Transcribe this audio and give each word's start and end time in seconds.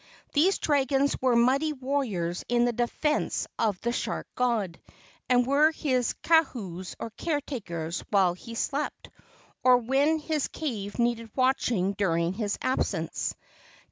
These 0.33 0.57
dragons 0.57 1.15
were 1.21 1.35
mighty 1.35 1.73
warriors 1.73 2.43
in 2.49 2.65
the 2.65 2.71
defence 2.73 3.45
of 3.59 3.79
the 3.81 3.91
shark 3.91 4.25
god, 4.33 4.79
and 5.29 5.45
were 5.45 5.71
his 5.71 6.15
kahus, 6.23 6.95
or 6.99 7.11
caretakers, 7.11 8.03
while 8.09 8.33
he 8.33 8.55
slept, 8.55 9.11
or 9.63 9.77
when 9.77 10.17
his 10.17 10.47
cave 10.47 10.97
needed 10.97 11.29
watching 11.35 11.93
during 11.93 12.33
his 12.33 12.57
absence. 12.63 13.35